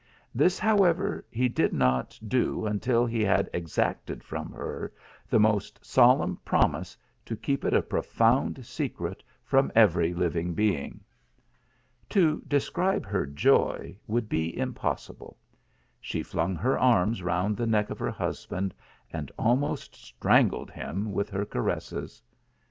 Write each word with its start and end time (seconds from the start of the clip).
This, 0.33 0.57
however, 0.57 1.23
he 1.29 1.47
did 1.47 1.73
not 1.73 2.19
do 2.27 2.65
until 2.65 3.05
he 3.05 3.21
had 3.21 3.47
exacted 3.53 4.23
from 4.23 4.51
her 4.51 4.91
the 5.29 5.39
most 5.39 5.77
solemn 5.85 6.37
promise 6.37 6.97
to 7.23 7.35
keep 7.37 7.63
it 7.63 7.75
a 7.75 7.83
profound 7.83 8.65
secret 8.65 9.23
from 9.43 9.71
every 9.75 10.11
living 10.15 10.55
being. 10.55 11.01
To 12.09 12.41
describe 12.47 13.05
her 13.05 13.27
joy 13.27 13.95
would 14.07 14.27
be 14.27 14.57
impossible. 14.57 15.37
She 15.99 16.23
flung 16.23 16.55
her 16.55 16.79
arms 16.79 17.21
round 17.21 17.55
the 17.55 17.67
neck 17.67 17.91
of 17.91 17.99
her 17.99 18.09
husband, 18.09 18.73
and 19.13 19.31
almost 19.37 19.93
strangled 19.95 20.71
him 20.71 21.11
with 21.11 21.29
her 21.29 21.45
caresses. 21.45 22.23